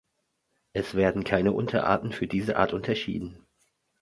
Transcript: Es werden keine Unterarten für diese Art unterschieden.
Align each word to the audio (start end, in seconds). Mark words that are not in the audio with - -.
Es 0.73 0.95
werden 0.95 1.23
keine 1.23 1.51
Unterarten 1.51 2.11
für 2.11 2.25
diese 2.25 2.55
Art 2.55 2.73
unterschieden. 2.73 3.45